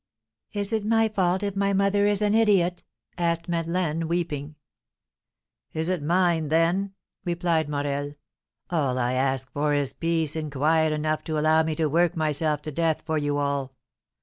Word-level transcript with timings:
"Is 0.51 0.73
it 0.73 0.83
my 0.83 1.09
fault 1.09 1.43
if 1.43 1.55
my 1.55 1.73
mother 1.73 2.07
is 2.07 2.23
an 2.23 2.33
idiot?" 2.33 2.83
asked 3.19 3.47
Madeleine, 3.47 4.07
weeping. 4.07 4.55
"Is 5.73 5.89
it 5.89 6.01
mine, 6.01 6.47
then?" 6.47 6.95
replied 7.23 7.69
Morel. 7.69 8.13
"All 8.71 8.97
I 8.97 9.13
ask 9.13 9.51
for 9.51 9.75
is 9.75 9.93
peace 9.93 10.35
and 10.35 10.51
quiet 10.51 10.91
enough 10.91 11.23
to 11.25 11.37
allow 11.37 11.61
me 11.61 11.75
to 11.75 11.85
work 11.85 12.15
myself 12.17 12.63
to 12.63 12.71
death 12.71 13.03
for 13.05 13.19
you 13.19 13.37
all. 13.37 13.75